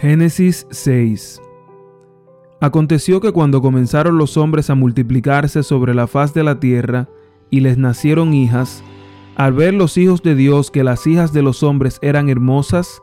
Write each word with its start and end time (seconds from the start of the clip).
Génesis 0.00 0.64
6 0.70 1.42
Aconteció 2.60 3.20
que 3.20 3.32
cuando 3.32 3.60
comenzaron 3.60 4.16
los 4.16 4.36
hombres 4.36 4.70
a 4.70 4.76
multiplicarse 4.76 5.64
sobre 5.64 5.92
la 5.92 6.06
faz 6.06 6.32
de 6.32 6.44
la 6.44 6.60
tierra, 6.60 7.08
y 7.50 7.60
les 7.60 7.78
nacieron 7.78 8.32
hijas, 8.32 8.84
al 9.34 9.54
ver 9.54 9.74
los 9.74 9.96
hijos 9.96 10.22
de 10.22 10.36
Dios 10.36 10.70
que 10.70 10.84
las 10.84 11.04
hijas 11.08 11.32
de 11.32 11.42
los 11.42 11.64
hombres 11.64 11.98
eran 12.00 12.28
hermosas, 12.28 13.02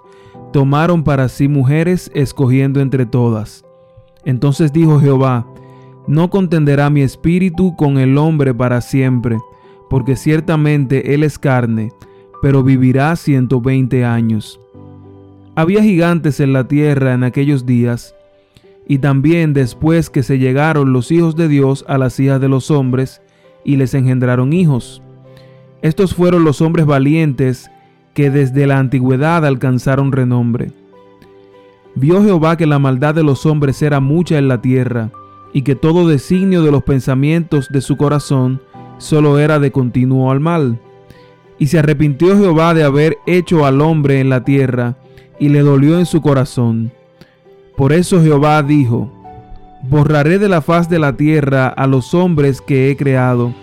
tomaron 0.53 1.03
para 1.03 1.27
sí 1.27 1.49
mujeres 1.49 2.09
escogiendo 2.13 2.79
entre 2.79 3.05
todas. 3.05 3.65
Entonces 4.23 4.71
dijo 4.71 5.01
Jehová, 5.01 5.45
No 6.07 6.29
contenderá 6.29 6.89
mi 6.89 7.01
espíritu 7.01 7.75
con 7.75 7.97
el 7.97 8.17
hombre 8.17 8.53
para 8.53 8.79
siempre, 8.79 9.37
porque 9.89 10.15
ciertamente 10.15 11.13
él 11.13 11.23
es 11.23 11.37
carne, 11.37 11.91
pero 12.41 12.63
vivirá 12.63 13.17
ciento 13.17 13.59
veinte 13.59 14.05
años. 14.05 14.61
Había 15.55 15.81
gigantes 15.81 16.41
en 16.41 16.51
la 16.51 16.67
tierra 16.67 17.13
en 17.13 17.23
aquellos 17.23 17.65
días, 17.65 18.13
y 18.87 18.99
también 18.99 19.53
después 19.53 20.09
que 20.09 20.21
se 20.21 20.37
llegaron 20.37 20.91
los 20.91 21.11
hijos 21.11 21.37
de 21.37 21.47
Dios 21.47 21.85
a 21.87 21.97
las 21.97 22.19
hijas 22.19 22.41
de 22.41 22.49
los 22.49 22.71
hombres, 22.71 23.21
y 23.63 23.77
les 23.77 23.93
engendraron 23.93 24.51
hijos. 24.51 25.01
Estos 25.81 26.13
fueron 26.13 26.43
los 26.43 26.61
hombres 26.61 26.85
valientes 26.85 27.71
que 28.13 28.29
desde 28.29 28.67
la 28.67 28.79
antigüedad 28.79 29.45
alcanzaron 29.45 30.11
renombre. 30.11 30.71
Vio 31.95 32.21
Jehová 32.21 32.57
que 32.57 32.65
la 32.65 32.77
maldad 32.79 33.15
de 33.15 33.23
los 33.23 33.45
hombres 33.45 33.81
era 33.81 34.01
mucha 34.01 34.37
en 34.37 34.49
la 34.49 34.61
tierra, 34.61 35.11
y 35.53 35.61
que 35.61 35.75
todo 35.75 36.05
designio 36.05 36.63
de 36.63 36.71
los 36.71 36.83
pensamientos 36.83 37.69
de 37.69 37.79
su 37.79 37.95
corazón 37.95 38.61
solo 38.97 39.39
era 39.39 39.57
de 39.59 39.71
continuo 39.71 40.31
al 40.31 40.41
mal. 40.41 40.81
Y 41.57 41.67
se 41.67 41.79
arrepintió 41.79 42.37
Jehová 42.37 42.73
de 42.73 42.83
haber 42.83 43.17
hecho 43.25 43.65
al 43.65 43.81
hombre 43.81 44.19
en 44.19 44.29
la 44.29 44.43
tierra, 44.43 44.95
y 45.39 45.49
le 45.49 45.59
dolió 45.59 45.97
en 45.99 46.05
su 46.05 46.21
corazón. 46.21 46.91
Por 47.75 47.93
eso 47.93 48.21
Jehová 48.21 48.61
dijo, 48.63 49.11
Borraré 49.83 50.39
de 50.39 50.49
la 50.49 50.61
faz 50.61 50.89
de 50.89 50.99
la 50.99 51.15
tierra 51.15 51.67
a 51.67 51.87
los 51.87 52.13
hombres 52.13 52.61
que 52.61 52.89
he 52.89 52.97
creado, 52.97 53.53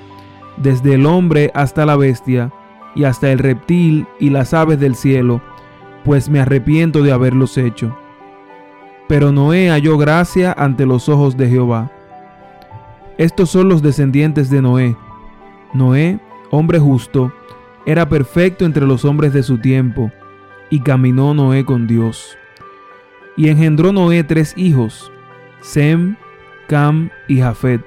desde 0.57 0.95
el 0.95 1.07
hombre 1.07 1.51
hasta 1.55 1.85
la 1.87 1.97
bestia, 1.97 2.53
y 2.95 3.05
hasta 3.05 3.31
el 3.33 3.39
reptil 3.39 4.07
y 4.21 4.31
las 4.31 4.55
aves 4.55 4.79
del 4.79 4.95
cielo, 4.95 5.41
pues 6.05 6.29
me 6.29 6.41
arrepiento 6.41 7.03
de 7.03 7.13
haberlos 7.13 7.57
hecho. 7.57 7.97
Pero 9.09 9.33
Noé 9.33 9.71
halló 9.71 9.99
gracia 9.99 10.55
ante 10.57 10.87
los 10.87 11.09
ojos 11.09 11.37
de 11.37 11.49
Jehová. 11.49 11.91
Estos 13.19 13.51
son 13.51 13.69
los 13.69 13.83
descendientes 13.83 14.51
de 14.51 14.63
Noé. 14.63 14.97
Noé, 15.75 16.19
hombre 16.51 16.79
justo, 16.79 17.33
era 17.87 18.09
perfecto 18.09 18.65
entre 18.65 18.87
los 18.87 19.05
hombres 19.05 19.33
de 19.33 19.43
su 19.43 19.59
tiempo, 19.59 20.13
y 20.71 20.81
caminó 20.81 21.35
Noé 21.35 21.65
con 21.65 21.87
Dios. 21.87 22.37
Y 23.37 23.49
engendró 23.49 23.93
Noé 23.93 24.25
tres 24.25 24.55
hijos, 24.57 25.13
Sem, 25.61 26.17
Cam 26.69 27.11
y 27.29 27.41
Jafet. 27.41 27.85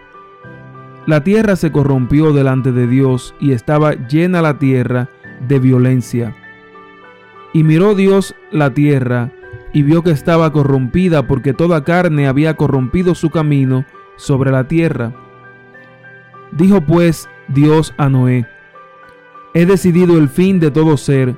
La 1.05 1.23
tierra 1.23 1.55
se 1.55 1.71
corrompió 1.71 2.33
delante 2.33 2.71
de 2.71 2.87
Dios 2.87 3.35
y 3.39 3.51
estaba 3.51 3.93
llena 3.93 4.41
la 4.41 4.57
tierra 4.57 5.09
de 5.47 5.59
violencia. 5.59 6.35
Y 7.53 7.63
miró 7.63 7.95
Dios 7.95 8.35
la 8.51 8.73
tierra 8.73 9.31
y 9.71 9.83
vio 9.83 10.03
que 10.03 10.11
estaba 10.11 10.51
corrompida 10.51 11.27
porque 11.27 11.53
toda 11.53 11.83
carne 11.83 12.27
había 12.27 12.55
corrompido 12.55 13.13
su 13.13 13.29
camino 13.29 13.85
sobre 14.15 14.51
la 14.51 14.67
tierra. 14.67 15.11
Dijo 16.51 16.81
pues 16.81 17.29
Dios 17.49 17.93
a 17.97 18.09
Noé, 18.09 18.47
He 19.55 19.65
decidido 19.65 20.17
el 20.17 20.27
fin 20.27 20.59
de 20.59 20.69
todo 20.69 20.97
ser, 20.97 21.33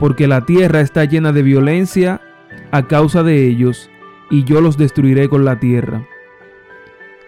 porque 0.00 0.26
la 0.26 0.44
tierra 0.44 0.80
está 0.80 1.04
llena 1.04 1.30
de 1.30 1.44
violencia 1.44 2.20
a 2.72 2.88
causa 2.88 3.22
de 3.22 3.46
ellos, 3.46 3.88
y 4.30 4.42
yo 4.42 4.60
los 4.60 4.76
destruiré 4.76 5.28
con 5.28 5.44
la 5.44 5.60
tierra. 5.60 6.04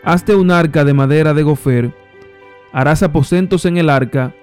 Hazte 0.03 0.35
un 0.35 0.51
arca 0.51 0.85
de 0.85 0.93
madera 0.93 1.35
de 1.35 1.45
gofer, 1.45 1.95
harás 2.73 3.05
aposentos 3.05 3.65
en 3.65 3.77
el 3.77 3.89
arca, 3.89 4.35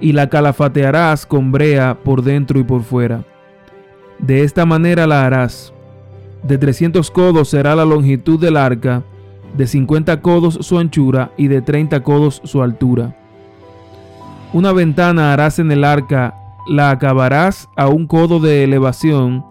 y 0.00 0.12
la 0.12 0.28
calafatearás 0.28 1.26
con 1.26 1.50
brea 1.50 1.98
por 2.04 2.22
dentro 2.22 2.60
y 2.60 2.62
por 2.62 2.84
fuera. 2.84 3.24
De 4.20 4.44
esta 4.44 4.64
manera 4.64 5.08
la 5.08 5.26
harás. 5.26 5.74
De 6.44 6.58
trescientos 6.58 7.10
codos 7.10 7.48
será 7.48 7.74
la 7.74 7.84
longitud 7.84 8.38
del 8.38 8.56
arca, 8.56 9.02
de 9.56 9.66
cincuenta 9.66 10.20
codos 10.20 10.58
su 10.60 10.78
anchura 10.78 11.32
y 11.36 11.48
de 11.48 11.60
treinta 11.60 12.04
codos 12.04 12.40
su 12.44 12.62
altura. 12.62 13.16
Una 14.54 14.72
ventana 14.72 15.32
harás 15.32 15.58
en 15.58 15.72
el 15.72 15.82
arca 15.82 16.32
la 16.68 16.90
acabarás 16.90 17.68
a 17.74 17.88
un 17.88 18.06
codo 18.06 18.38
de 18.38 18.62
elevación 18.62 19.44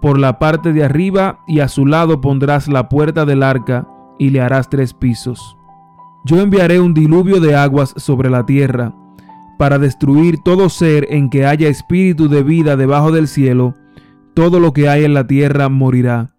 por 0.00 0.18
la 0.18 0.38
parte 0.38 0.72
de 0.72 0.82
arriba 0.82 1.40
y 1.46 1.60
a 1.60 1.68
su 1.68 1.84
lado 1.84 2.22
pondrás 2.22 2.66
la 2.66 2.88
puerta 2.88 3.26
del 3.26 3.42
arca 3.42 3.86
y 4.18 4.30
le 4.30 4.40
harás 4.40 4.70
tres 4.70 4.94
pisos. 4.94 5.58
Yo 6.24 6.40
enviaré 6.40 6.80
un 6.80 6.94
diluvio 6.94 7.40
de 7.40 7.54
aguas 7.54 7.92
sobre 7.98 8.30
la 8.30 8.46
tierra 8.46 8.94
para 9.58 9.78
destruir 9.78 10.38
todo 10.42 10.70
ser 10.70 11.08
en 11.10 11.28
que 11.28 11.44
haya 11.44 11.68
espíritu 11.68 12.30
de 12.30 12.42
vida 12.42 12.74
debajo 12.76 13.12
del 13.12 13.28
cielo, 13.28 13.74
todo 14.32 14.60
lo 14.60 14.72
que 14.72 14.88
hay 14.88 15.04
en 15.04 15.12
la 15.12 15.26
tierra 15.26 15.68
morirá. 15.68 16.30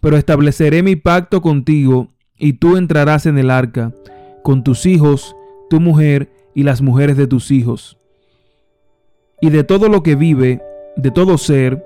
Pero 0.00 0.16
estableceré 0.16 0.82
mi 0.82 0.96
pacto 0.96 1.42
contigo 1.42 2.08
y 2.38 2.54
tú 2.54 2.78
entrarás 2.78 3.26
en 3.26 3.36
el 3.36 3.50
arca, 3.50 3.92
con 4.42 4.64
tus 4.64 4.86
hijos, 4.86 5.36
tu 5.68 5.80
mujer 5.80 6.39
y 6.60 6.62
las 6.62 6.82
mujeres 6.82 7.16
de 7.16 7.26
tus 7.26 7.50
hijos 7.50 7.96
y 9.40 9.48
de 9.48 9.64
todo 9.64 9.88
lo 9.88 10.02
que 10.02 10.14
vive, 10.14 10.60
de 10.94 11.10
todo 11.10 11.38
ser, 11.38 11.82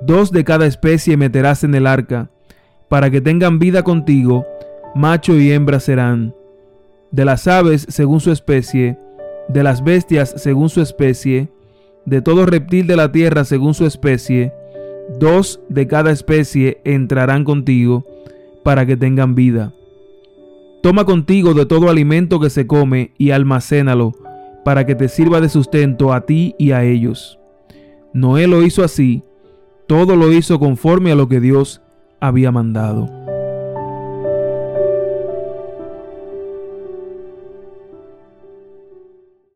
dos 0.00 0.32
de 0.32 0.42
cada 0.42 0.66
especie 0.66 1.16
meterás 1.16 1.62
en 1.62 1.72
el 1.76 1.86
arca, 1.86 2.28
para 2.88 3.12
que 3.12 3.20
tengan 3.20 3.60
vida 3.60 3.84
contigo, 3.84 4.44
macho 4.96 5.38
y 5.38 5.52
hembra 5.52 5.78
serán. 5.78 6.34
De 7.12 7.24
las 7.24 7.46
aves 7.46 7.86
según 7.88 8.18
su 8.18 8.32
especie, 8.32 8.98
de 9.48 9.62
las 9.62 9.84
bestias 9.84 10.34
según 10.36 10.68
su 10.68 10.80
especie, 10.80 11.48
de 12.04 12.20
todo 12.20 12.44
reptil 12.44 12.88
de 12.88 12.96
la 12.96 13.12
tierra 13.12 13.44
según 13.44 13.72
su 13.72 13.86
especie, 13.86 14.52
dos 15.20 15.60
de 15.68 15.86
cada 15.86 16.10
especie 16.10 16.80
entrarán 16.82 17.44
contigo, 17.44 18.04
para 18.64 18.84
que 18.84 18.96
tengan 18.96 19.36
vida. 19.36 19.72
Toma 20.82 21.04
contigo 21.04 21.54
de 21.54 21.66
todo 21.66 21.90
alimento 21.90 22.38
que 22.38 22.50
se 22.50 22.66
come 22.66 23.12
y 23.18 23.30
almacénalo, 23.30 24.12
para 24.64 24.86
que 24.86 24.94
te 24.94 25.08
sirva 25.08 25.40
de 25.40 25.48
sustento 25.48 26.12
a 26.12 26.26
ti 26.26 26.54
y 26.58 26.70
a 26.70 26.84
ellos. 26.84 27.38
Noé 28.12 28.46
lo 28.46 28.62
hizo 28.62 28.84
así, 28.84 29.22
todo 29.86 30.14
lo 30.14 30.32
hizo 30.32 30.58
conforme 30.58 31.12
a 31.12 31.14
lo 31.14 31.28
que 31.28 31.40
Dios 31.40 31.82
había 32.20 32.52
mandado. 32.52 33.17